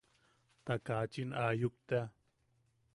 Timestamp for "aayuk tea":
1.43-2.05